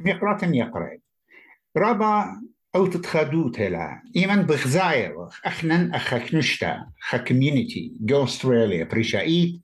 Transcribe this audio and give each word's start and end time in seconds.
ميقرات 0.00 0.42
يقرأ. 0.42 0.98
رابع 1.76 2.36
أو 2.74 2.86
تتخدو 2.86 3.48
تلا. 3.48 4.02
إيمان 4.16 4.42
بغزاير. 4.42 5.14
أخنن 5.44 5.94
أخك 5.94 6.34
نشتا. 6.34 6.86
خا 7.00 7.18
كوميونيتي 7.18 7.92
جو 8.00 8.24
أستراليا 8.24 8.84
بريشايت 8.84 9.60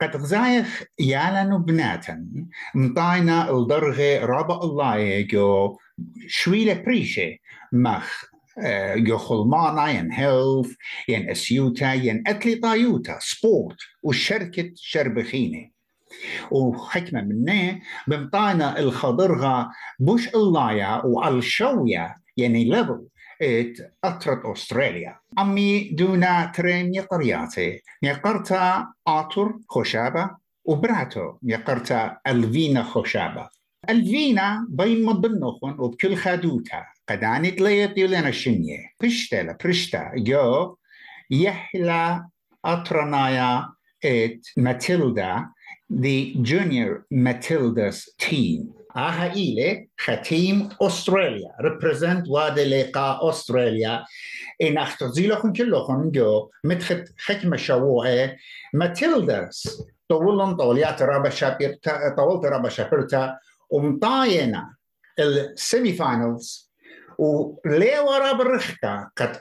قد 0.00 0.16
غزاير 0.16 0.64
يالانو 1.00 1.58
بناتن. 1.58 2.46
مطاينا 2.74 3.50
الدرغة. 3.50 4.24
رابع 4.24 4.60
الله. 4.62 5.20
جو 5.20 5.78
شويلة 6.26 6.74
بريشة. 6.74 7.36
مخ 7.72 8.24
جو 8.96 9.18
خلمانا 9.18 9.90
ين 9.90 10.12
هيلث 10.12 10.74
ين 11.08 11.30
اسيوتا 11.30 11.92
ين 11.92 12.24
أتلي 12.26 12.54
طايوتا. 12.54 13.18
سبورت 13.20 13.76
وشركة 14.02 14.70
شربخينة. 14.76 15.73
وحكمة 16.50 17.22
منه 17.22 17.80
بمطانا 18.06 18.78
الخضرغة 18.78 19.70
بوش 19.98 20.28
اللايا 20.28 21.02
والشوية 21.04 22.16
يعني 22.36 22.64
ليفل 22.64 23.06
إت 23.42 23.92
أطرت 24.04 24.46
أستراليا. 24.46 25.16
أمي 25.38 25.88
دونا 25.92 26.52
ترين 26.54 26.94
يقرياتي. 26.94 27.80
يقرتا 28.02 28.86
آتور 29.06 29.58
خشابة 29.68 30.30
وبراتو. 30.64 31.32
يقرتا 31.42 32.16
ألفينا 32.26 32.82
خشابة 32.82 33.48
ألفينا 33.90 34.66
بين 34.68 35.04
مضنوخن 35.04 35.76
وبكل 35.78 36.16
خادوتا 36.16 36.84
قداني 37.08 37.50
تليتي 37.50 38.06
لنا 38.06 38.28
الشنية 38.28 38.78
برشتا 39.00 39.42
لبرشتا 39.42 40.10
جو 40.16 40.76
يحلى 41.30 42.24
أطرنايا 42.64 43.68
إت 44.04 44.46
ماتيلدا 44.56 45.46
the 45.90 46.36
junior 46.42 47.06
Matilda's 47.10 48.08
team. 48.18 48.74
Aha 48.96 49.32
ile 49.34 49.88
ختيم 49.98 50.68
أستراليا 50.82 51.50
represent 51.60 52.28
لقاء 52.58 53.28
أستراليا 53.28 54.04
إن 54.62 54.78
أختزيلهم 54.78 55.52
كلهم 55.52 56.10
جو 56.10 56.50
متخت 56.64 57.04
حكمة 57.18 57.56
شووعة 57.56 58.36
ماتيلداس 58.74 59.82
طولن 60.08 60.56
طوليات 60.56 61.02
رابا 61.02 61.30
شابير 61.30 61.78
طولت 62.16 62.44
رابا 62.44 62.68
شابيرتا 62.68 63.38
ومطاينة 63.70 64.74
السيمي 65.18 65.92
فاينلز 65.92 66.72
وليه 67.18 68.00
ورا 68.00 68.32
برخكا 68.32 69.10
قد 69.16 69.40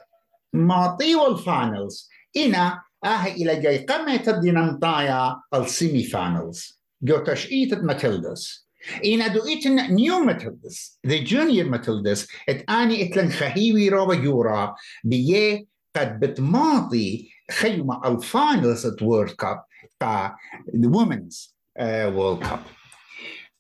ما 0.54 0.98
طيو 1.00 1.28
الفاينلز 1.28 2.10
إنا 2.38 2.84
آه 3.06 3.26
إلى 3.26 3.56
جاي. 3.56 3.78
قمة 3.78 4.16
تدينا 4.16 4.62
مطايا 4.62 5.42
السيمي 5.54 6.04
فانلز. 6.04 6.82
جو 7.02 7.18
تشئيت 7.18 7.74
ماتيلدس. 7.74 8.68
إن 9.06 9.22
أدويت 9.22 9.68
نيو 9.68 10.20
ماتيلدس. 10.20 11.00
ذي 11.08 11.24
جونيور 11.24 11.70
ماتيلدس. 11.70 12.28
إت 12.50 12.70
آني 12.70 13.04
إتلن 13.04 13.30
خهيوي 13.30 13.90
روا 13.90 14.14
يورا 14.14 14.76
بيه 15.04 15.66
قد 15.96 16.20
بتماضي 16.20 17.32
خيمة 17.52 18.08
الفانلز 18.08 18.86
ات 18.86 19.00
كاب 19.40 19.64
تا 20.00 20.36
وومنز 20.74 21.56
وورد 21.82 22.40
كاب 22.40 22.60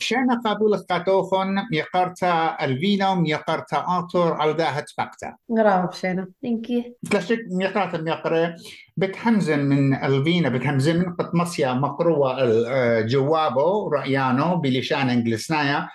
شن 0.03 0.31
قبول 0.45 0.77
قطوخن 0.77 1.55
يقرت 1.71 2.23
الفينوم 2.61 3.25
يقرت 3.25 3.73
آتور 3.73 4.33
على 4.33 4.51
ذا 4.51 4.69
غراب 4.69 5.35
نرام 5.49 5.89
شن 5.91 6.27
انكي 6.45 6.95
تلاشك 7.11 7.39
ميقرات 7.51 7.95
ميقرة 7.95 8.55
بتهمزن 8.97 9.59
من 9.59 9.95
الفينا 9.95 10.49
بتهمزن 10.49 10.97
من 10.99 11.13
قط 11.13 11.35
مصيا 11.35 11.73
مقروة 11.73 12.37
الجوابو 12.43 13.89
رأيانو 13.89 14.55
بلشان 14.55 15.09
انجلسنايا 15.09 15.89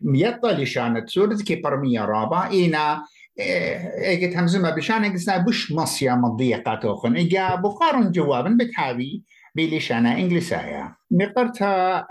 ميطا 0.00 0.52
لشان 0.52 1.04
تسورد 1.04 1.42
كي 1.42 1.56
برمية 1.56 2.04
رابا 2.04 2.50
إينا 2.50 3.04
إيه 3.38 4.32
تهمزن 4.34 4.70
بلشان 4.70 5.04
انجلسنايا 5.04 5.38
بش 5.38 5.72
مصيا 5.72 6.14
مضية 6.14 6.56
قطوخن 6.66 7.14
إيه 7.16 7.54
بخارن 7.54 8.10
جوابن 8.10 8.56
بتحاوي 8.56 9.22
بلشان 9.54 10.06
انجلسايا 10.06 10.94
مقرتا 11.10 12.06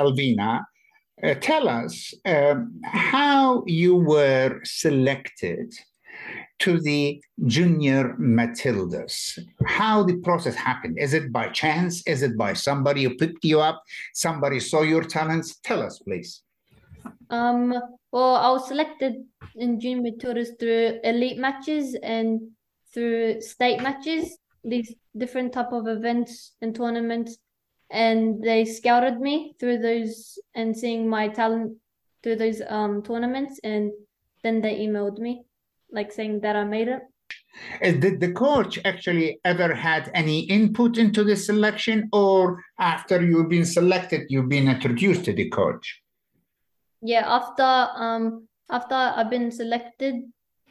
الفينا 0.00 0.54
آه 0.56 0.77
Uh, 1.22 1.34
tell 1.34 1.68
us 1.68 2.14
um, 2.26 2.80
how 2.84 3.64
you 3.66 3.96
were 3.96 4.60
selected 4.62 5.74
to 6.60 6.80
the 6.80 7.20
junior 7.46 8.14
Matildas. 8.20 9.38
How 9.66 10.04
the 10.04 10.16
process 10.18 10.54
happened? 10.54 10.98
Is 10.98 11.14
it 11.14 11.32
by 11.32 11.48
chance? 11.48 12.06
Is 12.06 12.22
it 12.22 12.36
by 12.36 12.52
somebody 12.52 13.04
who 13.04 13.16
picked 13.16 13.44
you 13.44 13.60
up? 13.60 13.82
Somebody 14.14 14.60
saw 14.60 14.82
your 14.82 15.02
talents? 15.02 15.58
Tell 15.64 15.82
us, 15.82 15.98
please. 15.98 16.42
Um, 17.30 17.74
well, 18.12 18.36
I 18.36 18.50
was 18.50 18.68
selected 18.68 19.24
in 19.56 19.80
junior 19.80 20.12
tours 20.20 20.52
through 20.58 21.00
elite 21.02 21.38
matches 21.38 21.96
and 22.02 22.40
through 22.94 23.40
state 23.40 23.82
matches, 23.82 24.38
these 24.64 24.94
different 25.16 25.52
type 25.52 25.72
of 25.72 25.88
events 25.88 26.54
and 26.62 26.74
tournaments. 26.74 27.38
And 27.90 28.42
they 28.42 28.64
scouted 28.64 29.20
me 29.20 29.54
through 29.58 29.78
those 29.78 30.38
and 30.54 30.76
seeing 30.76 31.08
my 31.08 31.28
talent 31.28 31.78
through 32.22 32.36
those 32.36 32.60
um 32.68 33.02
tournaments, 33.02 33.60
and 33.64 33.92
then 34.42 34.60
they 34.60 34.80
emailed 34.80 35.18
me, 35.18 35.44
like 35.90 36.12
saying 36.12 36.40
that 36.40 36.56
I 36.56 36.64
made 36.64 36.88
it. 36.88 37.02
Uh, 37.82 37.92
Did 37.92 38.20
the 38.20 38.32
coach 38.32 38.78
actually 38.84 39.40
ever 39.44 39.74
had 39.74 40.10
any 40.14 40.40
input 40.40 40.98
into 40.98 41.24
the 41.24 41.36
selection, 41.36 42.08
or 42.12 42.62
after 42.78 43.22
you've 43.24 43.48
been 43.48 43.64
selected, 43.64 44.26
you've 44.28 44.48
been 44.48 44.68
introduced 44.68 45.24
to 45.24 45.32
the 45.32 45.48
coach? 45.48 46.02
Yeah, 47.00 47.24
after 47.26 47.62
um 47.64 48.48
after 48.68 48.94
I've 48.94 49.30
been 49.30 49.50
selected, 49.50 50.14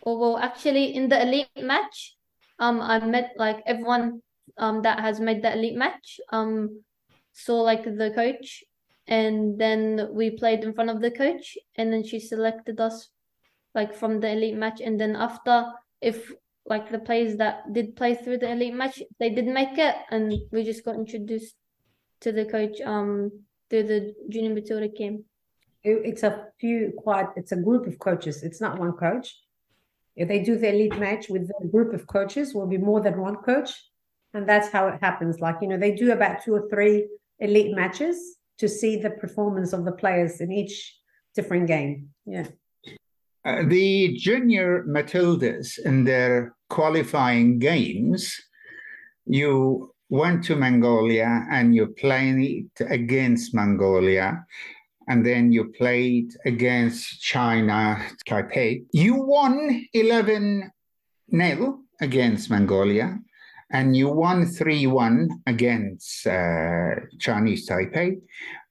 or 0.01 0.19
well, 0.19 0.37
actually 0.37 0.93
in 0.93 1.09
the 1.09 1.21
elite 1.21 1.49
match, 1.57 2.15
um, 2.59 2.79
I 2.81 2.99
met 2.99 3.33
like 3.37 3.63
everyone 3.65 4.21
um 4.57 4.81
that 4.83 4.99
has 4.99 5.19
made 5.19 5.41
the 5.41 5.53
elite 5.53 5.75
match. 5.75 6.19
Um, 6.31 6.83
saw 7.37 7.61
like 7.61 7.83
the 7.83 8.11
coach, 8.15 8.63
and 9.05 9.59
then 9.59 10.09
we 10.11 10.31
played 10.31 10.63
in 10.63 10.73
front 10.73 10.89
of 10.89 11.01
the 11.01 11.11
coach, 11.11 11.57
and 11.75 11.93
then 11.93 12.03
she 12.03 12.19
selected 12.19 12.79
us 12.81 13.09
like 13.75 13.93
from 13.93 14.19
the 14.19 14.31
elite 14.31 14.57
match, 14.57 14.81
and 14.81 14.99
then 14.99 15.15
after 15.15 15.71
if 16.01 16.31
like 16.65 16.91
the 16.91 16.99
players 16.99 17.37
that 17.37 17.71
did 17.71 17.95
play 17.95 18.15
through 18.15 18.39
the 18.39 18.51
elite 18.51 18.73
match, 18.73 19.01
they 19.19 19.29
did 19.29 19.45
make 19.45 19.77
it, 19.77 19.95
and 20.09 20.33
we 20.51 20.63
just 20.63 20.83
got 20.83 20.95
introduced 20.95 21.55
to 22.21 22.31
the 22.31 22.45
coach 22.45 22.81
um 22.81 23.31
through 23.69 23.83
the 23.83 24.15
junior 24.29 24.53
Matilda. 24.53 24.89
It- 25.83 26.03
it's 26.09 26.23
a 26.23 26.33
few 26.59 26.79
quite 26.97 27.27
it's 27.35 27.51
a 27.51 27.61
group 27.67 27.85
of 27.85 27.99
coaches. 27.99 28.43
It's 28.43 28.59
not 28.59 28.79
one 28.79 28.93
coach. 28.93 29.27
If 30.15 30.27
they 30.27 30.41
do 30.41 30.57
the 30.57 30.69
elite 30.73 30.97
match 30.97 31.29
with 31.29 31.51
a 31.63 31.67
group 31.67 31.93
of 31.93 32.07
coaches 32.07 32.55
will 32.55 32.65
be 32.75 32.79
more 32.79 33.01
than 33.01 33.21
one 33.21 33.37
coach. 33.49 33.71
And 34.33 34.49
that's 34.49 34.69
how 34.75 34.87
it 34.87 34.97
happens. 35.07 35.39
Like 35.39 35.57
you 35.61 35.67
know 35.69 35.77
they 35.77 35.93
do 36.03 36.11
about 36.11 36.41
two 36.43 36.53
or 36.55 36.67
three 36.71 37.07
elite 37.39 37.75
matches 37.75 38.37
to 38.59 38.67
see 38.67 38.97
the 38.97 39.11
performance 39.11 39.73
of 39.73 39.85
the 39.85 39.91
players 39.91 40.41
in 40.41 40.51
each 40.51 40.97
different 41.35 41.67
game. 41.67 42.09
Yeah. 42.25 42.47
Uh, 43.45 43.63
the 43.67 44.17
junior 44.17 44.83
Matildas 44.87 45.79
in 45.79 46.03
their 46.03 46.55
qualifying 46.69 47.59
games, 47.59 48.35
you 49.25 49.93
went 50.09 50.43
to 50.45 50.55
Mongolia 50.55 51.45
and 51.51 51.75
you 51.75 51.87
played 51.87 52.69
against 52.81 53.53
Mongolia, 53.53 54.45
and 55.07 55.25
then 55.25 55.51
you 55.51 55.71
played 55.77 56.33
against 56.45 57.21
China, 57.21 58.05
Taipei. 58.27 58.85
You 58.91 59.15
won 59.15 59.85
11 59.93 60.71
0 61.31 61.79
against 62.01 62.49
Mongolia, 62.49 63.19
and 63.71 63.95
you 63.95 64.09
won 64.09 64.45
3 64.45 64.87
1 64.87 65.29
against 65.47 66.25
uh, 66.27 66.95
Chinese 67.19 67.67
Taipei. 67.67 68.17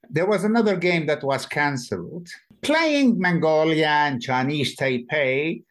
There 0.08 0.26
was 0.26 0.44
another 0.44 0.76
game 0.76 1.06
that 1.06 1.22
was 1.22 1.46
cancelled. 1.46 2.28
Playing 2.62 3.20
Mongolia 3.20 3.88
and 3.88 4.22
Chinese 4.22 4.76
Taipei, 4.76 5.62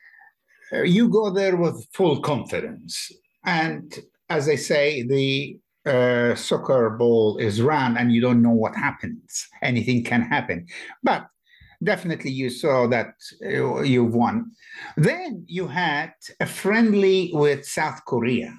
uh, 0.74 0.84
you 0.84 1.10
go 1.10 1.30
there 1.30 1.56
with 1.56 1.88
full 1.94 2.22
confidence. 2.22 3.12
And 3.46 3.98
as 4.30 4.50
I 4.50 4.56
say, 4.56 5.04
the 5.04 5.58
uh, 5.86 6.36
soccer 6.36 6.90
ball 6.92 7.38
is 7.38 7.62
round 7.62 7.98
and 7.98 8.12
you 8.12 8.22
don't 8.22 8.42
know 8.42 8.52
what 8.52 8.76
happens. 8.76 9.48
Anything 9.62 10.04
can 10.04 10.22
happen. 10.22 10.66
But 11.04 11.28
definitely 11.84 12.32
you 12.32 12.50
saw 12.50 12.88
that 12.88 13.14
uh, 13.46 13.82
you've 13.82 14.14
won. 14.14 14.52
Then 14.98 15.46
you 15.48 15.68
had 15.68 16.14
a 16.40 16.46
friendly 16.46 17.32
with 17.34 17.66
South 17.66 18.04
Korea, 18.06 18.54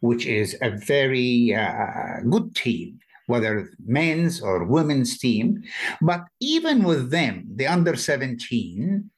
which 0.00 0.26
is 0.26 0.56
a 0.62 0.70
very 0.70 1.54
uh, 1.54 2.20
good 2.28 2.54
team 2.54 2.98
whether 3.26 3.70
men's 3.86 4.42
or 4.42 4.64
women's 4.64 5.18
team. 5.18 5.62
But 6.00 6.22
even 6.40 6.82
with 6.82 7.10
them, 7.10 7.46
the 7.54 7.66
under 7.66 7.96
17, 7.96 9.10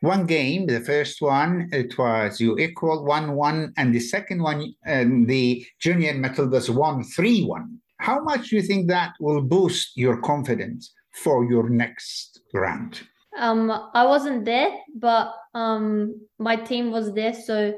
one 0.00 0.26
game, 0.26 0.66
the 0.66 0.80
first 0.80 1.22
one, 1.22 1.68
it 1.72 1.96
was 1.98 2.40
you 2.40 2.58
equal 2.58 3.04
1 3.04 3.32
1, 3.32 3.72
and 3.76 3.94
the 3.94 4.00
second 4.00 4.42
one, 4.42 4.74
um, 4.86 5.26
the 5.26 5.66
junior 5.80 6.14
Matildas 6.14 6.68
won 6.68 7.02
3 7.02 7.44
1. 7.44 7.78
How 7.98 8.22
much 8.22 8.50
do 8.50 8.56
you 8.56 8.62
think 8.62 8.88
that 8.88 9.14
will 9.20 9.40
boost 9.40 9.96
your 9.96 10.20
confidence 10.20 10.92
for 11.22 11.44
your 11.50 11.68
next 11.70 12.40
round? 12.52 13.00
Um, 13.38 13.70
I 13.94 14.04
wasn't 14.06 14.44
there, 14.44 14.70
but 14.94 15.34
um, 15.54 16.20
my 16.38 16.56
team 16.56 16.90
was 16.90 17.12
there, 17.12 17.34
so 17.34 17.74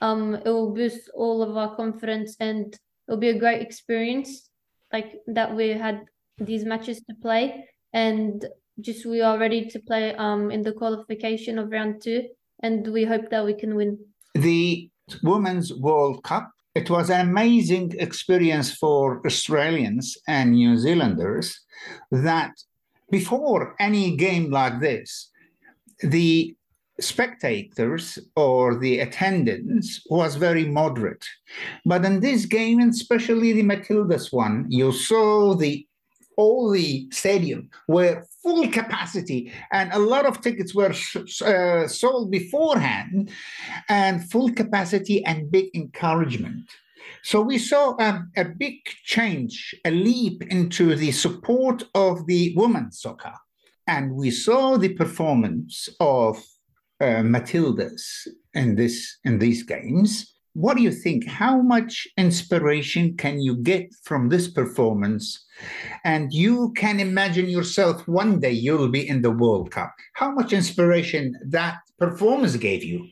um, 0.00 0.34
it 0.34 0.46
will 0.46 0.74
boost 0.74 1.10
all 1.14 1.42
of 1.42 1.56
our 1.56 1.74
confidence 1.76 2.36
and 2.40 2.76
it'll 3.06 3.20
be 3.20 3.30
a 3.30 3.38
great 3.38 3.62
experience, 3.62 4.50
like 4.92 5.20
that 5.26 5.54
we 5.54 5.68
had 5.68 6.04
these 6.38 6.64
matches 6.64 7.00
to 7.08 7.14
play, 7.22 7.68
and 7.92 8.44
just 8.80 9.06
we 9.06 9.20
are 9.20 9.38
ready 9.38 9.66
to 9.66 9.78
play 9.78 10.14
um 10.16 10.50
in 10.50 10.62
the 10.62 10.72
qualification 10.72 11.58
of 11.58 11.70
round 11.70 12.02
two, 12.02 12.24
and 12.62 12.86
we 12.88 13.04
hope 13.04 13.30
that 13.30 13.44
we 13.44 13.54
can 13.54 13.74
win. 13.76 13.98
The 14.34 14.90
Women's 15.22 15.72
World 15.72 16.24
Cup. 16.24 16.50
It 16.74 16.90
was 16.90 17.08
an 17.08 17.28
amazing 17.28 17.94
experience 18.00 18.74
for 18.74 19.24
Australians 19.24 20.18
and 20.26 20.52
New 20.52 20.76
Zealanders 20.76 21.60
that 22.10 22.50
before 23.10 23.76
any 23.78 24.16
game 24.16 24.50
like 24.50 24.80
this, 24.80 25.30
the 26.00 26.56
spectators 27.00 28.18
or 28.36 28.78
the 28.78 29.00
attendance 29.00 30.02
was 30.08 30.36
very 30.36 30.64
moderate. 30.64 31.24
But 31.84 32.04
in 32.04 32.20
this 32.20 32.46
game, 32.46 32.80
and 32.80 32.92
especially 32.92 33.52
the 33.52 33.62
Matildas 33.62 34.32
one, 34.32 34.66
you 34.68 34.92
saw 34.92 35.54
the 35.54 35.86
all 36.36 36.70
the 36.70 37.06
stadium 37.12 37.70
were 37.86 38.26
full 38.42 38.68
capacity 38.68 39.52
and 39.72 39.92
a 39.92 39.98
lot 39.98 40.26
of 40.26 40.40
tickets 40.40 40.74
were 40.74 40.92
uh, 41.46 41.86
sold 41.86 42.30
beforehand 42.30 43.30
and 43.88 44.28
full 44.30 44.52
capacity 44.52 45.24
and 45.26 45.50
big 45.50 45.66
encouragement 45.74 46.64
so 47.22 47.40
we 47.40 47.56
saw 47.56 47.94
um, 48.00 48.30
a 48.36 48.44
big 48.44 48.84
change 49.04 49.74
a 49.84 49.90
leap 49.92 50.42
into 50.50 50.96
the 50.96 51.12
support 51.12 51.84
of 51.94 52.26
the 52.26 52.52
women's 52.56 53.00
soccer 53.00 53.34
and 53.86 54.12
we 54.12 54.30
saw 54.30 54.76
the 54.76 54.92
performance 54.94 55.88
of 56.00 56.42
uh, 57.04 57.22
matildas 57.22 58.26
in 58.54 58.74
this 58.74 59.18
in 59.24 59.38
these 59.38 59.62
games 59.62 60.34
what 60.54 60.76
do 60.76 60.82
you 60.84 60.92
think? 60.92 61.26
How 61.26 61.60
much 61.60 62.06
inspiration 62.16 63.16
can 63.16 63.40
you 63.40 63.56
get 63.56 63.92
from 64.04 64.28
this 64.28 64.48
performance? 64.48 65.44
And 66.04 66.32
you 66.32 66.72
can 66.76 67.00
imagine 67.00 67.48
yourself 67.48 68.06
one 68.06 68.38
day 68.38 68.52
you'll 68.52 68.88
be 68.88 69.08
in 69.08 69.20
the 69.20 69.32
World 69.32 69.72
Cup. 69.72 69.92
How 70.14 70.30
much 70.30 70.52
inspiration 70.52 71.36
that 71.48 71.78
performance 71.98 72.56
gave 72.56 72.84
you? 72.84 73.08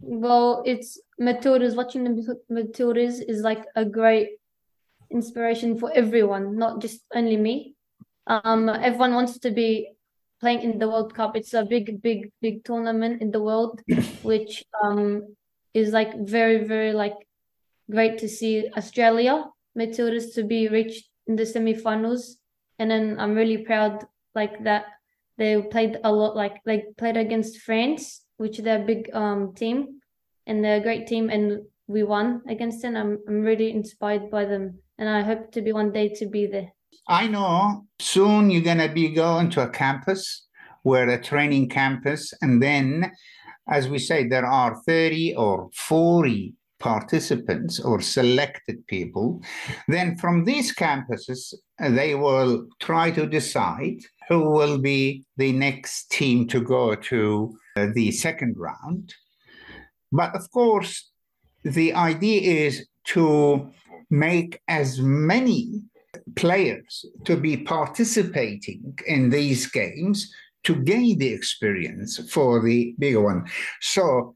Well, 0.00 0.62
it's 0.64 0.98
Matildas. 1.20 1.76
Watching 1.76 2.04
the 2.04 2.38
Matildas 2.50 3.20
is 3.28 3.42
like 3.42 3.64
a 3.76 3.84
great 3.84 4.28
inspiration 5.10 5.78
for 5.78 5.92
everyone, 5.94 6.56
not 6.56 6.80
just 6.80 7.00
only 7.14 7.36
me. 7.36 7.74
Um, 8.26 8.70
everyone 8.70 9.14
wants 9.14 9.38
to 9.40 9.50
be 9.50 9.90
playing 10.40 10.62
in 10.62 10.78
the 10.78 10.88
World 10.88 11.14
Cup. 11.14 11.36
It's 11.36 11.54
a 11.54 11.64
big, 11.64 12.02
big, 12.02 12.30
big 12.40 12.64
tournament 12.64 13.22
in 13.22 13.30
the 13.30 13.42
world, 13.42 13.80
which 14.22 14.64
um 14.82 15.34
is 15.74 15.92
like 15.92 16.18
very, 16.18 16.64
very 16.64 16.92
like 16.92 17.16
great 17.90 18.18
to 18.18 18.28
see 18.28 18.68
Australia 18.76 19.44
Matildas 19.78 20.34
to 20.34 20.42
be 20.42 20.68
reached 20.68 21.08
in 21.26 21.36
the 21.36 21.46
semi-finals, 21.46 22.38
and 22.78 22.90
then 22.90 23.16
I'm 23.18 23.34
really 23.34 23.58
proud 23.58 24.04
like 24.34 24.64
that 24.64 24.86
they 25.36 25.60
played 25.62 25.98
a 26.02 26.12
lot 26.12 26.34
like 26.34 26.56
they 26.64 26.84
played 26.98 27.16
against 27.16 27.60
France, 27.60 28.24
which 28.36 28.58
they're 28.58 28.82
a 28.82 28.86
big 28.86 29.10
um 29.14 29.54
team, 29.54 30.00
and 30.46 30.64
they're 30.64 30.80
a 30.80 30.82
great 30.82 31.06
team, 31.06 31.30
and 31.30 31.62
we 31.86 32.02
won 32.02 32.42
against 32.48 32.82
them. 32.82 32.96
I'm 32.96 33.18
I'm 33.28 33.42
really 33.42 33.70
inspired 33.70 34.30
by 34.30 34.44
them, 34.44 34.80
and 34.98 35.08
I 35.08 35.22
hope 35.22 35.52
to 35.52 35.62
be 35.62 35.72
one 35.72 35.92
day 35.92 36.08
to 36.16 36.26
be 36.26 36.46
there. 36.46 36.72
I 37.08 37.26
know 37.26 37.86
soon 37.98 38.50
you're 38.50 38.62
gonna 38.62 38.92
be 38.92 39.10
going 39.10 39.50
to 39.50 39.62
a 39.62 39.70
campus 39.70 40.46
where 40.82 41.08
a 41.08 41.20
training 41.20 41.68
campus, 41.68 42.32
and 42.42 42.62
then 42.62 43.10
as 43.68 43.88
we 43.88 43.98
say, 43.98 44.26
there 44.26 44.46
are 44.46 44.80
30 44.86 45.34
or 45.36 45.68
40 45.74 46.54
participants 46.78 47.80
or 47.80 48.00
selected 48.00 48.86
people, 48.86 49.42
then 49.88 50.16
from 50.16 50.44
these 50.44 50.74
campuses, 50.74 51.52
they 51.78 52.14
will 52.14 52.66
try 52.80 53.10
to 53.10 53.26
decide 53.26 53.98
who 54.28 54.50
will 54.50 54.78
be 54.78 55.24
the 55.36 55.52
next 55.52 56.10
team 56.10 56.46
to 56.48 56.60
go 56.60 56.94
to 56.94 57.56
uh, 57.76 57.86
the 57.94 58.10
second 58.12 58.54
round. 58.56 59.14
But 60.12 60.34
of 60.34 60.50
course, 60.50 61.10
the 61.64 61.92
idea 61.94 62.66
is 62.66 62.86
to 63.04 63.70
make 64.10 64.60
as 64.68 65.00
many 65.00 65.82
players 66.36 67.04
to 67.24 67.36
be 67.36 67.56
participating 67.56 68.98
in 69.06 69.30
these 69.30 69.66
games 69.66 70.32
to 70.64 70.74
gain 70.74 71.18
the 71.18 71.28
experience 71.28 72.18
for 72.30 72.62
the 72.62 72.94
bigger 72.98 73.20
one. 73.20 73.46
So, 73.80 74.34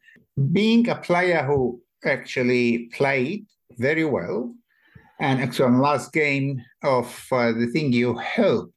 being 0.52 0.88
a 0.88 0.96
player 0.96 1.42
who 1.42 1.80
actually 2.04 2.90
played 2.94 3.46
very 3.78 4.04
well, 4.04 4.54
and 5.20 5.40
actually 5.40 5.78
last 5.78 6.12
game 6.12 6.62
of 6.82 7.06
uh, 7.30 7.52
the 7.52 7.66
thing 7.66 7.92
you 7.92 8.16
helped 8.16 8.72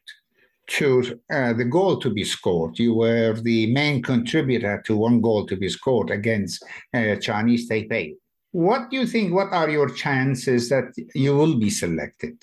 to 0.68 1.20
uh, 1.32 1.54
the 1.54 1.66
goal 1.66 1.98
to 2.00 2.10
be 2.10 2.24
scored. 2.24 2.78
You 2.80 2.94
were 2.96 3.34
the 3.34 3.72
main 3.74 4.02
contributor 4.02 4.82
to 4.86 4.98
one 4.98 5.22
goal 5.22 5.46
to 5.48 5.56
be 5.56 5.70
scored 5.70 6.10
against 6.12 6.64
uh, 6.94 7.16
Chinese 7.18 7.70
Taipei. 7.70 8.16
What 8.52 8.90
do 8.90 8.98
you 8.98 9.06
think? 9.06 9.34
What 9.34 9.52
are 9.52 9.70
your 9.70 9.90
chances 9.90 10.70
that 10.70 10.94
you 11.14 11.36
will 11.36 11.60
be 11.60 11.70
selected? 11.70 12.38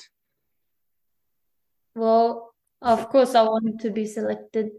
Well, 1.95 2.55
of 2.81 3.09
course, 3.09 3.35
I 3.35 3.43
want 3.43 3.81
to 3.81 3.91
be 3.91 4.07
selected 4.07 4.71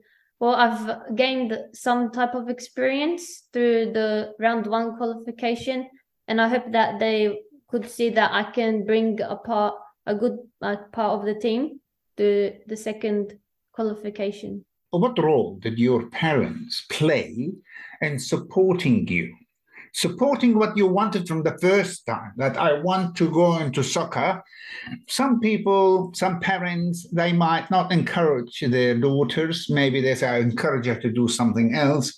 well, 0.43 0.55
I've 0.55 1.15
gained 1.15 1.57
some 1.71 2.11
type 2.11 2.35
of 2.35 2.49
experience 2.49 3.43
through 3.53 3.93
the 3.93 4.33
round 4.39 4.67
one 4.67 4.97
qualification, 4.97 5.87
and 6.27 6.41
I 6.41 6.49
hope 6.49 6.69
that 6.73 6.99
they 6.99 7.39
could 7.69 7.89
see 7.89 8.09
that 8.09 8.29
I 8.33 8.51
can 8.51 8.85
bring 8.85 9.21
a 9.21 9.37
part, 9.37 9.75
a 10.05 10.13
good 10.13 10.37
uh, 10.61 10.75
part 10.91 11.17
of 11.17 11.25
the 11.25 11.35
team 11.35 11.79
to 12.17 12.51
the 12.67 12.75
second 12.75 13.39
qualification. 13.71 14.65
What 14.89 15.17
role 15.17 15.59
did 15.61 15.79
your 15.79 16.09
parents 16.09 16.85
play 16.89 17.53
in 18.01 18.19
supporting 18.19 19.07
you 19.07 19.33
supporting 19.93 20.57
what 20.57 20.75
you 20.75 20.87
wanted 20.87 21.27
from 21.27 21.43
the 21.43 21.57
first 21.59 22.05
time 22.05 22.33
that 22.35 22.57
i 22.57 22.73
want 22.73 23.15
to 23.15 23.29
go 23.29 23.57
into 23.59 23.83
soccer. 23.83 24.43
Some 25.07 25.39
people 25.39 26.11
some 26.15 26.39
parents 26.39 27.07
they 27.11 27.31
might 27.31 27.69
not 27.69 27.91
encourage 27.91 28.59
their 28.59 28.99
daughters. 28.99 29.67
Maybe 29.69 30.01
they 30.01 30.15
say 30.15 30.27
i 30.27 30.39
encourage 30.39 30.87
her 30.87 30.99
to 30.99 31.11
do 31.11 31.27
something 31.27 31.75
else. 31.75 32.13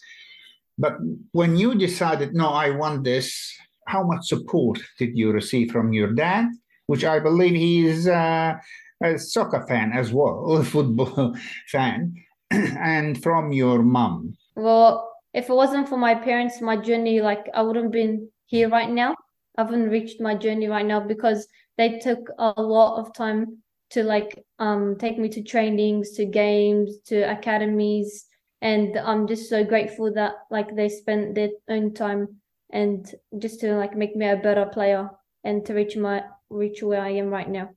But 0.77 0.95
when 1.31 1.57
you 1.57 1.75
decided 1.75 2.33
no 2.33 2.49
i 2.49 2.69
want 2.69 3.03
this 3.03 3.53
how 3.87 4.03
much 4.03 4.25
support 4.25 4.79
did 4.97 5.15
you 5.15 5.31
receive 5.31 5.71
from 5.71 5.93
your 5.93 6.13
dad? 6.13 6.45
Which 6.87 7.03
i 7.03 7.19
believe 7.19 7.55
he 7.55 7.85
is 7.85 8.07
uh, 8.07 8.55
a 9.03 9.19
soccer 9.19 9.65
fan 9.67 9.91
as 9.91 10.13
well 10.13 10.57
a 10.57 10.63
football 10.73 11.35
fan 11.67 12.13
and 12.51 13.21
from 13.21 13.51
your 13.51 13.83
mom 13.83 14.37
well 14.55 15.14
if 15.35 15.49
it 15.49 15.53
wasn't 15.53 15.89
for 15.89 15.97
my 15.97 16.15
parents, 16.15 16.61
my 16.61 16.77
journey, 16.77 17.19
like 17.19 17.49
I 17.53 17.61
wouldn't 17.61 17.91
been 17.91 18.29
here 18.45 18.69
right 18.69 18.89
now. 18.89 19.15
I 19.57 19.63
haven't 19.63 19.89
reached 19.89 20.21
my 20.21 20.33
journey 20.33 20.67
right 20.67 20.85
now 20.85 21.01
because 21.01 21.45
they 21.77 21.99
took 21.99 22.29
a 22.39 22.61
lot 22.61 22.99
of 22.99 23.13
time 23.13 23.57
to 23.91 24.03
like 24.03 24.43
um 24.59 24.95
take 24.97 25.19
me 25.19 25.27
to 25.29 25.43
trainings, 25.43 26.11
to 26.11 26.25
games, 26.25 26.99
to 27.07 27.29
academies, 27.29 28.25
and 28.61 28.97
I'm 28.97 29.27
just 29.27 29.49
so 29.49 29.63
grateful 29.63 30.13
that 30.13 30.33
like 30.49 30.73
they 30.73 30.87
spent 30.87 31.35
their 31.35 31.49
own 31.69 31.93
time 31.93 32.39
and 32.71 33.05
just 33.37 33.59
to 33.59 33.75
like 33.75 33.95
make 33.95 34.15
me 34.15 34.27
a 34.27 34.37
better 34.37 34.65
player 34.65 35.09
and 35.43 35.65
to 35.65 35.73
reach 35.73 35.97
my 35.97 36.23
reach 36.49 36.81
where 36.81 37.01
I 37.01 37.09
am 37.09 37.29
right 37.29 37.49
now. 37.49 37.71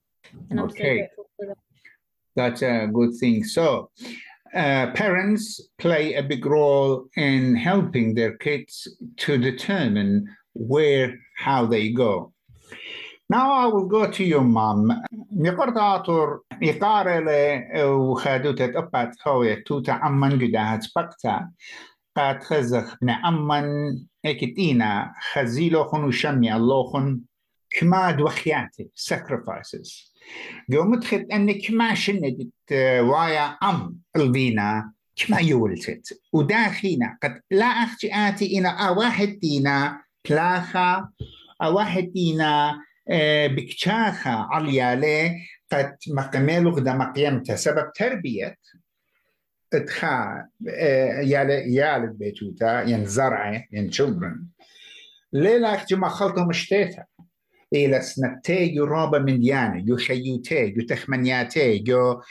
And 0.49 0.61
I'm 0.61 0.71
so 0.71 0.77
grateful 0.77 1.29
for 1.37 1.47
that. 1.47 1.59
That's 2.37 2.63
a 2.63 2.87
good 2.93 3.15
thing. 3.19 3.43
So 3.43 3.91
uh, 4.55 4.91
parents 4.93 5.61
play 5.79 6.15
a 6.15 6.23
big 6.23 6.45
role 6.47 7.07
in 7.17 7.55
helping 7.55 8.15
their 8.15 8.37
kids 8.37 8.89
to 9.19 9.39
determine 9.39 10.29
where, 10.55 11.19
how 11.37 11.67
they 11.67 11.91
go. 11.91 12.33
Now 13.31 13.53
I 13.53 13.67
will 13.67 13.85
go 13.85 14.11
to 14.11 14.25
your 14.25 14.43
mom. 14.43 14.91
U 15.31 15.51
uh, 15.51 15.59
tuta 19.67 20.01
amman 20.03 20.39
gudahat 20.41 20.85
spakta. 20.89 21.49
Amman 22.17 24.09
ekitina 24.25 25.13
khunu 25.35 26.11
allohun 26.51 27.28
كماد 27.79 28.21
وخياتي 28.21 28.91
sacrifices. 29.11 30.13
قومت 30.73 31.05
خد 31.05 31.27
انك 31.33 31.71
ما 31.71 31.95
شندت 31.95 32.73
وايا 33.01 33.45
أم 33.63 33.99
الفينا 34.17 34.93
كما 35.17 35.41
يولتت. 35.41 36.21
وداخينا 36.33 37.19
قد 37.23 37.41
لا 37.51 37.67
أختي 37.67 38.11
آتي 38.15 38.59
أنا 38.59 38.89
أواحد 38.89 39.39
دينا 39.43 40.03
بلاخا 40.29 41.09
أواحد 41.63 42.13
دينا 42.15 42.79
بكشاخا 43.47 44.31
عليالي 44.31 45.37
قد 45.73 45.97
مقميلو 46.09 46.71
غدا 46.71 46.93
مقيمته 46.95 47.55
سبب 47.55 47.93
تربية 47.95 48.57
اتخا 49.75 50.47
يال 51.23 51.51
يال 51.51 52.13
بيتوتا 52.13 52.83
ين 52.83 53.07
زرعة 53.07 53.65
ين 53.73 53.91
children. 53.91 54.39
ليلا 55.33 55.75
أختي 55.75 55.95
ما 55.95 56.09
خلطهم 56.09 56.51
اشتيتا 56.51 57.05
إلسنتي 57.75 58.75
يرابا 58.75 59.19
من 59.19 59.41
ديانة 59.41 59.85
يو 59.87 59.97
شيوتي 59.97 60.75
يو 60.77 60.87
تخمنياتي 60.87 61.85
يو 61.89 62.23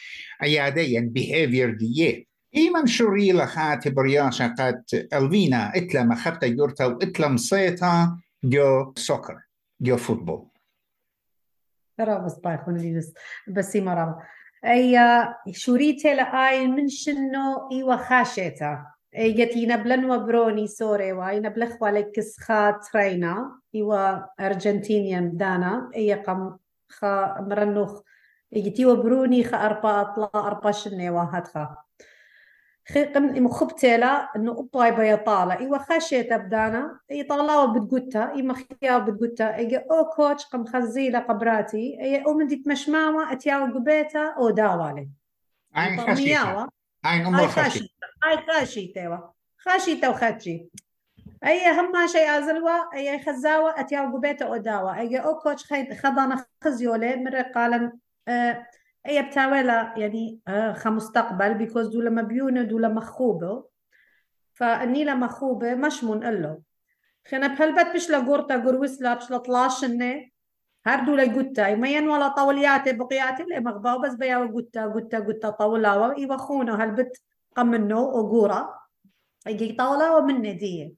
أيادي 0.44 1.00
بيهيفير 1.00 1.74
ديه 1.74 2.26
إيما 2.56 2.86
شوري 2.86 3.32
لخات 3.32 3.88
برياشا 3.88 4.48
قد 4.48 4.84
ألفينا 5.14 5.72
إتلا 5.76 6.04
مخبتا 6.04 6.48
يورتا 6.48 6.86
وإتلا 6.86 7.28
مصيتا 7.28 8.18
جو 8.44 8.94
سوكر 8.96 9.40
جو 9.82 9.98
فوتبول. 9.98 10.48
رابس 12.00 12.40
بايخون 12.40 12.78
ليوس 12.78 13.14
بس 13.48 13.76
مرابا 13.76 14.02
رابا 14.02 14.24
أي 14.66 14.98
شوريتي 15.52 16.14
لآي 16.14 16.68
من 16.68 16.90
شنو؟ 16.90 17.70
إيوا 17.72 17.96
خاشيتا. 17.96 18.97
يتينا 19.18 19.76
نبلن 19.76 20.12
وبروني 20.12 20.68
سوري 20.68 21.14
واي 21.14 21.40
نبلخ 21.40 21.82
ولك 21.82 22.20
سخات 22.20 22.86
ترينا. 22.94 23.60
إيوا 23.76 24.26
أرجنتينيان 24.40 25.38
دانا 25.38 25.92
اي 25.96 26.14
قم 26.14 26.58
خا 26.90 27.42
مرنوخ. 27.42 28.02
يتي 28.52 28.86
وبروني 28.86 29.44
خا 29.44 29.66
أربا 29.66 30.02
أطلا 30.02 30.30
أربا 30.36 30.72
شني 30.72 31.12
خا 31.28 31.76
خي 32.94 33.06
قم 33.06 33.44
مخبتلا 33.44 34.30
إنو 34.36 34.60
أبطاي 34.60 34.92
بيا 34.92 35.16
طالا. 35.16 35.60
إيوا 35.60 35.78
خاشي 35.78 36.24
تبدانا 36.24 37.00
إي 37.12 37.24
طالا 37.24 37.58
وبتقوتا 37.58 38.32
إي 38.32 38.42
مخيا 38.42 38.96
وبتقوتا 38.96 39.56
إيا 39.56 39.86
أو 39.92 40.06
كوتش 40.10 40.46
قم 40.46 40.66
خزيلة 40.66 41.20
قبراتي. 41.20 41.98
اي 42.02 42.26
أو 42.26 42.34
من 42.34 42.48
ديت 42.48 42.68
مشماما 42.68 43.32
أتياو 43.32 43.66
قبيتا 43.66 44.34
أو 44.38 44.50
داوالي. 44.50 45.10
عين 45.76 46.00
خاشي 46.02 46.36
عين 47.06 47.26
أمور 47.26 47.48
هاي 48.24 48.38
خاشي 48.48 48.88
تيوا 48.88 49.18
خاشي 49.58 49.96
تو 49.96 50.14
خاتشي. 50.14 50.68
أي 51.46 51.72
هما 51.72 52.08
شيء 52.08 52.38
أزلوا 52.40 52.94
أي 52.94 53.24
خزاوة 53.24 53.80
أتيا 53.80 54.02
قبيت 54.02 54.42
أوداوا. 54.42 55.00
أي 55.00 55.18
أو 55.18 55.40
كوتش 55.40 55.74
خضنا 56.02 56.46
خزيولة 56.64 57.16
مرة 57.16 57.42
قالن 57.42 57.92
أه 58.28 58.68
أي 59.08 59.24
بتاولا 59.24 59.94
يعني 59.98 60.40
أه 60.48 60.74
خمستقبل 60.74 61.54
بيكوز 61.54 61.88
دولا 61.88 62.10
مبيونة 62.10 62.62
دولا 62.62 62.88
مخوبة. 62.88 63.64
فأني 64.54 65.04
لما 65.04 65.26
مخوبة 65.26 65.76
مش 65.76 66.04
منقله 66.04 66.60
خنا 67.28 67.48
بهالبت 67.48 67.96
مش 67.96 68.10
لقورتا 68.10 68.58
قروسلا 68.58 69.16
مش 69.16 69.32
لطلاشنة 69.32 70.30
هردو 70.86 71.16
لقوتا 71.16 71.68
يمين 71.68 72.10
ولا 72.10 72.28
طولياتي 72.28 72.94
بقياتي 72.94 73.44
اللي 73.44 73.60
مغباو 73.60 74.02
بس 74.02 74.14
بياو 74.14 74.48
قوتا 74.48 74.86
قوتا 74.86 75.20
قوتا 75.20 75.50
طولا 75.50 75.96
ويوخونو 75.96 76.74
هالبت 76.74 77.22
قمنو 77.58 78.02
وقورا. 78.02 78.78
يجي 79.48 79.74
طاولة 79.74 80.18
ومن 80.18 80.58
دي 80.58 80.96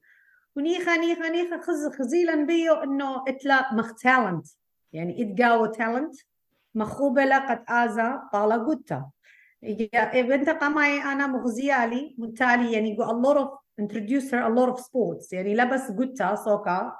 ونيخا 0.56 0.96
نيخا 0.96 1.28
نيخا 1.28 1.60
خز 1.60 1.88
خزيلا 1.98 2.44
بيو 2.44 2.74
إنه 2.74 3.24
إتلا 3.28 3.74
مخ 3.74 3.94
تالنت 3.94 4.46
يعني 4.92 5.22
اتقاو 5.22 5.66
تالنت 5.66 6.14
مخوبة 6.74 7.24
لقد 7.24 7.64
آزا 7.68 8.28
طالة 8.32 8.64
قوتا. 8.64 9.10
بنت 10.14 10.48
قماي 10.48 11.02
أنا 11.02 11.26
مغزيالي. 11.26 12.14
متالي 12.18 12.72
يعني 12.72 12.96
a 12.96 13.00
lot 13.00 13.36
of 13.36 13.48
introduce 13.82 14.30
her 14.30 14.42
a 14.42 14.54
lot 14.58 14.70
of 14.74 14.80
sports. 14.80 15.32
يعني 15.32 15.54
لبس 15.54 15.90
قوتا 15.90 16.34
سوكا. 16.34 16.92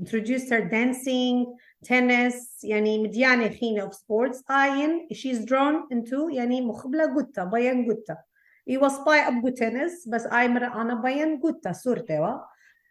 introduced 0.00 0.50
her 0.50 0.70
dancing 0.70 1.46
tennis. 1.84 2.64
يعني 2.64 3.02
مديانة 3.02 3.48
خينة 3.48 3.90
of 3.90 3.92
sports. 3.92 4.50
آين 4.50 5.08
she's 5.12 5.38
drawn 5.44 5.94
into 5.94 6.34
يعني 6.34 6.60
مخبلة 6.60 7.14
قوتا 7.14 7.44
بيان 7.44 7.84
قوتا. 7.86 8.16
I 8.68 8.76
was 8.78 8.96
spy 8.96 9.20
up 9.22 9.34
gutenis, 9.44 10.02
bas 10.10 10.26
ajmër 10.26 10.70
anë 10.74 11.00
bajen 11.02 11.38
gutta 11.40 11.74
surtewa. 11.74 12.40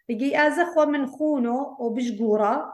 Igi 0.08 0.32
azëkhwa 0.38 0.86
min 0.92 1.08
khuno 1.12 1.76
o 1.80 1.92
bishgura, 1.92 2.72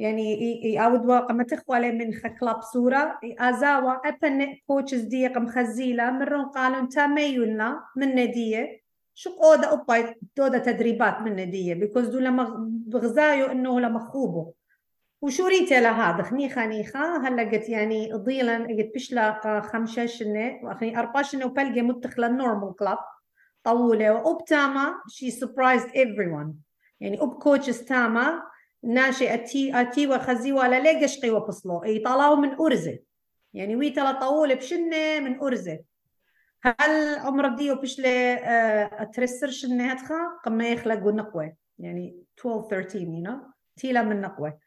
يعني 0.00 0.52
يعود 0.72 1.10
قم 1.10 1.42
تخوالي 1.42 1.92
من 1.92 2.14
خكلاب 2.14 2.62
صورة 2.62 3.20
أزاوا 3.24 3.92
أبن 4.08 4.56
كوتش 4.66 4.94
ديق 4.94 5.38
مخزيلة 5.38 6.10
مرون 6.10 6.44
قالوا 6.44 6.86
تميلنا 6.86 7.84
من 7.96 8.08
ندية 8.08 8.80
شو 9.14 9.30
قودة 9.30 9.72
أباي 9.72 10.14
دودة 10.36 10.58
تدريبات 10.58 11.20
من 11.20 11.36
ندية 11.36 11.74
بيكوز 11.74 12.08
دولا 12.08 12.30
بغزايو 12.86 13.46
إنه 13.46 13.80
لما 13.80 13.98
خوبه 13.98 14.52
وشو 15.22 15.46
ريتي 15.46 15.80
لهذا 15.80 16.22
خنيخة 16.22 16.66
نيخة 16.66 17.28
هلا 17.28 17.42
قلت 17.50 17.68
يعني 17.68 18.12
ضيلا 18.12 18.66
قلت 18.66 18.94
بشلا 18.94 19.60
خمسة 19.60 20.06
شنة 20.06 20.60
وأخني 20.62 20.98
أربع 20.98 21.22
شنة 21.22 21.46
وبلقي 21.46 21.82
متخلة 21.82 22.28
نورمال 22.28 22.76
كلاب 22.76 22.98
طولة 23.64 24.12
وأبتاما 24.12 24.94
she 25.08 25.30
surprised 25.30 25.88
everyone. 25.94 26.52
يعني 27.00 27.22
أب 27.22 27.34
كوتشز 27.34 27.82
تاما 27.82 28.42
ناشئ 28.84 29.34
أتي 29.34 29.80
أتي 29.80 30.06
وخزي 30.06 30.52
ولا 30.52 30.80
لي 30.80 31.02
قشقي 31.04 31.30
وبصلو 31.30 31.84
إي 31.84 31.98
طلعوا 31.98 32.36
من 32.36 32.54
أرزة. 32.60 32.98
يعني 33.54 33.76
وي 33.76 33.90
تلا 33.90 34.12
طول 34.12 34.54
بشنة 34.54 35.20
من 35.20 35.40
أرزة. 35.40 35.78
هل 36.62 37.18
عمر 37.18 37.48
ديو 37.48 37.74
بشلي 37.74 38.34
آه 38.34 39.04
ترسر 39.04 39.50
شنة 39.50 39.92
هتخا 39.92 40.14
قم 40.44 40.60
يخلقوا 40.60 41.12
نقوة 41.12 41.54
يعني 41.78 42.24
12 42.40 42.68
13 42.70 42.98
you 43.00 43.28
know 43.28 43.52
تيلا 43.76 44.02
من 44.02 44.20
نقوة. 44.20 44.58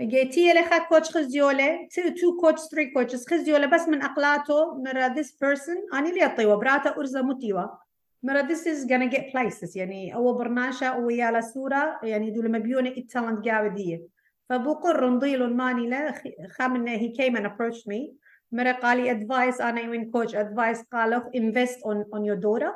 جيتي 0.00 0.52
لي 0.52 0.62
خا 0.62 0.78
كوتش 0.78 1.10
خزيولة 1.10 1.88
تو 1.94 2.02
تو 2.02 2.40
كوتش 2.40 2.60
ثري 2.60 2.90
كوتشز 2.90 3.28
خزيولة 3.28 3.66
بس 3.66 3.88
من 3.88 4.02
أقلاته 4.02 4.74
مرا 4.74 5.14
this 5.14 5.28
person 5.28 5.94
أنا 5.94 6.08
اللي 6.08 6.24
أطيوة 6.26 6.56
براتا 6.56 6.96
أرزة 6.96 7.22
متيوة 7.22 7.78
مرة 8.22 8.42
this 8.42 8.66
is 8.66 8.86
gonna 8.86 9.14
get 9.14 9.32
places. 9.32 9.76
يعني 9.76 10.14
أو 10.14 10.32
برناشة 10.32 10.98
ويا 10.98 11.30
لا 11.30 11.40
صورة 11.40 12.00
يعني 12.02 12.30
دول 12.30 12.52
مبيونة 12.52 12.90
التالنت 12.90 13.48
قاودية 13.48 14.02
فبقر 14.48 15.10
نضيل 15.10 15.56
ماني 15.56 15.88
لا 15.88 16.14
خامن 16.48 16.98
he 16.98 17.12
came 17.16 17.36
and 17.36 17.46
approached 17.46 17.86
me. 17.86 18.12
مرة 18.52 18.72
قال 18.72 18.98
لي 18.98 19.14
advice 19.14 19.60
أنا 19.60 19.80
يمين 19.80 20.12
coach 20.16 20.30
advice 20.30 20.84
قال 20.92 21.22
invest 21.36 21.78
on 21.84 22.04
on 22.16 22.24
your 22.24 22.36
daughter 22.36 22.72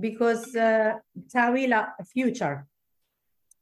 because 0.00 0.56
uh, 0.56 1.00
تاوي 1.32 1.66
لها 1.66 1.96
future. 2.02 2.58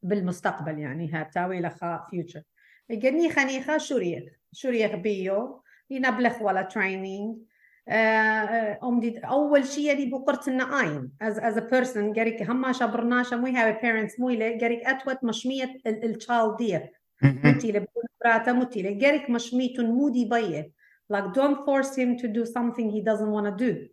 بالمستقبل 0.02 0.78
يعني 0.78 1.12
ها 1.12 1.22
تاوي 1.22 1.60
لها 1.60 2.06
future. 2.14 2.42
قالني 2.90 3.30
خنيخة 3.30 3.78
شوريخ 3.78 4.22
شوريخ 4.52 4.94
بيو 4.94 5.62
ينبلخ 5.90 6.42
ولا 6.42 6.68
training. 6.74 7.48
ام 7.90 9.00
دي 9.00 9.18
اول 9.18 9.66
شيء 9.66 9.84
يعني 9.84 10.06
بقرت 10.06 10.48
لنا 10.48 10.80
اين 10.80 11.10
as 11.24 11.36
as 11.36 11.56
a 11.56 11.64
person 11.70 12.18
قريك 12.18 12.42
هما 12.42 12.72
شبرناشا 12.72 13.36
مو 13.36 13.46
هاي 13.46 13.74
parents 13.74 14.20
مو 14.20 14.30
له 14.30 14.58
قريك 14.58 14.86
اتوت 14.86 15.24
مشمية 15.24 15.78
الchild 15.88 16.56
دير 16.58 16.92
متي 17.22 17.72
له 17.72 17.86
براتا 18.24 18.52
متي 18.52 18.82
قريك 18.82 19.30
مشميتون 19.30 19.86
مودي 19.86 20.24
بيه 20.24 20.72
like 21.12 21.32
don't 21.32 21.58
force 21.66 21.96
him 21.96 22.18
to 22.18 22.28
do 22.28 22.44
something 22.44 22.90
he 22.90 23.00
doesn't 23.00 23.32
want 23.32 23.46
to 23.46 23.56
do. 23.64 23.88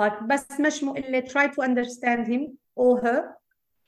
Like 0.00 0.22
بس 0.22 0.60
مش 0.60 0.84
مو 0.84 0.96
إلا 0.96 1.20
try 1.20 1.54
to 1.54 1.62
understand 1.62 2.26
him 2.26 2.56
or 2.76 3.00
her. 3.00 3.41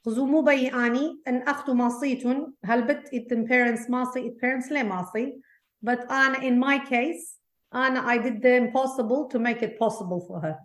خذوا 0.07 0.27
مو 0.27 0.43
بي 0.43 0.69
آني 0.69 1.23
أن 1.29 1.43
اخذوا 1.43 1.75
ماصيتون 1.75 2.55
هل 2.65 2.83
بت 2.83 3.09
it 3.09 3.49
parents 3.49 3.91
ماصي 3.91 4.31
it 4.31 4.33
parents 4.33 4.73
ليه 4.73 4.83
ماصي. 4.83 5.41
But 5.87 6.11
أنا 6.11 6.39
in 6.39 6.65
my 6.65 6.87
case 6.89 7.39
أنا 7.75 8.15
I 8.15 8.19
did 8.19 8.43
the 8.43 8.57
impossible 8.57 9.29
to 9.29 9.39
make 9.39 9.63
it 9.63 9.79
possible 9.79 10.21
for 10.29 10.41
her. 10.41 10.57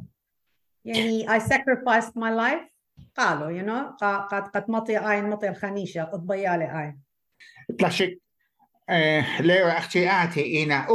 يعني 0.86 1.28
I 1.28 1.40
sacrificed 1.40 2.16
my 2.16 2.32
life. 2.32 2.80
قالوا 3.18 3.62
you 3.62 3.66
know 3.66 3.96
قد 4.02 4.48
قد 4.48 4.72
مطي 4.72 4.98
عين 4.98 5.30
مطي 5.30 5.50
الخنيشة 5.50 6.04
قد 6.04 6.28
بيالي 6.28 6.64
عين 6.64 7.00
تلاشك 7.80 8.20
آه 8.90 9.42
لو 9.42 9.68
أختي 9.68 10.10
آتي 10.10 10.64
إنا 10.64 10.88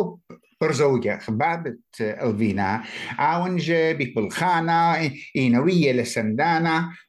برزوجة 0.64 1.18
خبابة 1.18 1.76
الفينا 2.00 2.82
عاون 3.18 3.56
جابك 3.56 4.14
بالخانة 4.16 5.10
إنا 5.36 5.60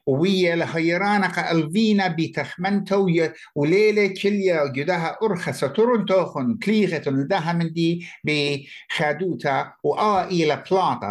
ويا 0.06 0.56
لخيرانا 0.56 1.50
الفينا 1.52 2.08
بتخمنتو 2.08 3.08
وليلة 3.54 4.06
كليا 4.22 4.66
جدها 4.72 5.18
أرخصة 5.22 5.66
تورنتوخن 5.66 6.58
كليغة 6.62 7.10
لدها 7.10 7.52
من 7.52 7.72
دي 7.72 8.06
بخادوتا. 8.24 9.72
وآ 9.82 10.24
إلى 10.24 10.62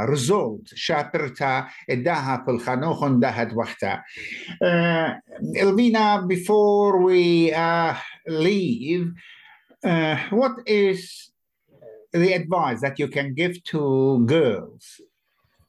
رزولت 0.06 0.68
شابرتا 0.75 1.68
إداها 1.90 2.44
بالخانوخن 2.48 3.20
دهد 3.20 3.54
وقتا 3.54 4.02
uh, 4.64 5.22
الفينا 5.62 6.28
before 6.28 6.98
we 7.02 7.52
uh, 7.54 7.96
leave. 8.28 9.14
uh, 9.86 10.18
what 10.32 10.56
is 10.66 11.32
the 12.19 12.34
advice 12.34 12.81
that 12.81 13.00
you 13.00 13.07
can 13.07 13.34
give 13.34 13.63
to 13.65 14.24
girls, 14.25 15.01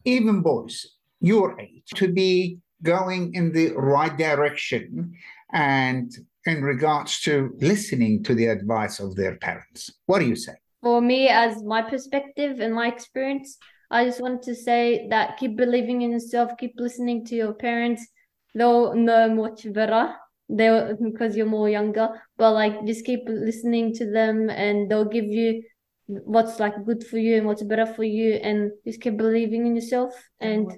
even 0.04 0.40
boys 0.40 0.86
your 1.20 1.60
age, 1.60 1.90
to 1.94 2.08
be 2.08 2.58
going 2.82 3.34
in 3.34 3.52
the 3.52 3.72
right 3.72 4.16
direction 4.16 5.14
and 5.52 6.12
in 6.44 6.62
regards 6.62 7.20
to 7.22 7.54
listening 7.60 8.22
to 8.22 8.34
the 8.34 8.46
advice 8.46 9.00
of 9.00 9.16
their 9.16 9.36
parents? 9.36 9.90
What 10.06 10.20
do 10.20 10.26
you 10.26 10.36
say? 10.36 10.54
For 10.82 11.00
me, 11.00 11.28
as 11.28 11.62
my 11.62 11.82
perspective 11.82 12.60
and 12.60 12.74
my 12.74 12.88
experience, 12.88 13.58
I 13.90 14.04
just 14.04 14.20
want 14.20 14.42
to 14.42 14.54
say 14.54 15.08
that 15.10 15.36
keep 15.38 15.56
believing 15.56 16.02
in 16.02 16.12
yourself, 16.12 16.52
keep 16.58 16.74
listening 16.76 17.24
to 17.26 17.34
your 17.34 17.54
parents. 17.54 18.06
They'll 18.54 18.94
know 18.94 19.28
much 19.34 19.72
better. 19.72 20.14
They 20.48 20.92
because 21.02 21.36
you're 21.36 21.46
more 21.46 21.68
younger, 21.68 22.08
but 22.36 22.52
like 22.52 22.86
just 22.86 23.04
keep 23.04 23.22
listening 23.26 23.94
to 23.94 24.10
them, 24.10 24.48
and 24.48 24.88
they'll 24.88 25.04
give 25.04 25.24
you 25.24 25.62
what's 26.06 26.60
like 26.60 26.84
good 26.84 27.06
for 27.06 27.18
you 27.18 27.36
and 27.36 27.46
what's 27.46 27.62
better 27.62 27.86
for 27.86 28.04
you, 28.04 28.34
and 28.34 28.70
just 28.84 29.00
keep 29.00 29.16
believing 29.16 29.66
in 29.66 29.74
yourself 29.74 30.12
and 30.40 30.70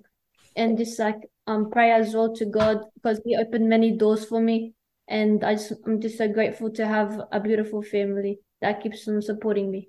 and 0.57 0.79
just 0.79 0.99
like 0.99 1.21
um 1.47 1.71
pray 1.71 1.93
as 1.93 2.15
well 2.15 2.35
to 2.35 2.47
God 2.47 2.79
because 2.95 3.21
He 3.25 3.37
opened 3.37 3.69
many 3.69 3.97
doors 3.97 4.25
for 4.25 4.41
me, 4.41 4.75
and 5.09 5.45
I 5.45 5.55
just 5.55 5.73
I'm 5.87 6.01
just 6.01 6.19
so 6.19 6.29
grateful 6.29 6.71
to 6.73 6.87
have 6.87 7.21
a 7.33 7.41
beautiful 7.41 7.83
family 7.83 8.41
that 8.61 8.83
keeps 8.83 9.07
on 9.09 9.23
supporting 9.23 9.71
me. 9.71 9.89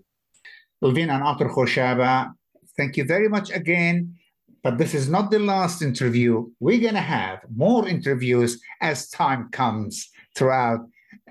Ulvin 0.83 1.09
and 1.09 1.23
Akhir 1.23 1.53
Khoshaba, 1.53 2.31
thank 2.77 2.95
you 2.97 3.03
very 3.03 3.27
much 3.27 3.49
again. 3.51 4.15
But 4.61 4.77
this 4.77 4.93
is 4.93 5.09
not 5.09 5.31
the 5.31 5.39
last 5.39 5.81
interview. 5.81 6.49
We're 6.59 6.81
going 6.81 6.95
to 6.95 6.99
have 7.01 7.39
more 7.55 7.87
interviews 7.87 8.61
as 8.81 9.09
time 9.09 9.49
comes 9.51 10.09
throughout 10.35 10.81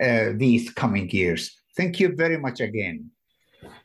uh, 0.01 0.33
these 0.37 0.71
coming 0.71 1.11
years. 1.11 1.55
Thank 1.77 2.01
you 2.01 2.15
very 2.17 2.39
much 2.39 2.61
again. 2.61 3.11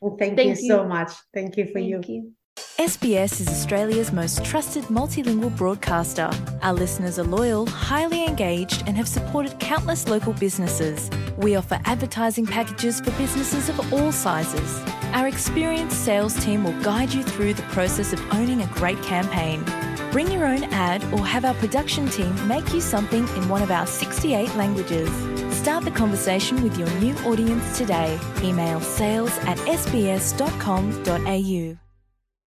Well, 0.04 0.18
thank, 0.20 0.36
Thank 0.36 0.62
you, 0.62 0.68
so 0.68 0.84
much. 0.84 1.14
Thank 1.34 1.56
you 1.56 1.66
for 1.72 1.80
you. 1.80 1.94
Thank 1.94 2.10
you. 2.10 2.34
SBS 2.78 3.40
is 3.40 3.48
Australia's 3.48 4.12
most 4.12 4.44
trusted 4.44 4.84
multilingual 4.86 5.56
broadcaster. 5.56 6.30
Our 6.62 6.74
listeners 6.74 7.18
are 7.18 7.24
loyal, 7.24 7.66
highly 7.68 8.26
engaged, 8.26 8.84
and 8.86 8.98
have 8.98 9.08
supported 9.08 9.58
countless 9.60 10.10
local 10.10 10.34
businesses. 10.34 11.10
We 11.38 11.56
offer 11.56 11.80
advertising 11.86 12.46
packages 12.46 13.00
for 13.00 13.12
businesses 13.12 13.70
of 13.70 13.94
all 13.94 14.12
sizes. 14.12 14.84
Our 15.14 15.30
experienced 15.30 16.04
sales 16.04 16.36
team 16.44 16.66
will 16.66 16.80
guide 16.82 17.14
you 17.14 17.24
through 17.24 17.54
the 17.54 17.64
process 17.64 18.12
of 18.12 18.20
owning 18.34 18.62
a 18.62 18.68
great 18.74 19.02
campaign. 19.04 19.64
Bring 20.12 20.30
your 20.30 20.46
own 20.46 20.66
ad 20.66 21.02
or 21.14 21.26
have 21.26 21.46
our 21.46 21.56
production 21.56 22.10
team 22.10 22.46
make 22.46 22.74
you 22.74 22.82
something 22.82 23.26
in 23.38 23.48
one 23.48 23.62
of 23.62 23.72
our 23.72 23.88
68 23.88 24.54
languages. 24.56 25.33
Start 25.64 25.86
the 25.86 25.92
conversation 25.92 26.62
with 26.62 26.78
your 26.78 26.90
new 27.00 27.16
audience 27.20 27.78
today. 27.78 28.20
Email 28.44 28.82
sales 28.82 29.32
at 29.48 29.58
sbs.com.au. 29.60 30.34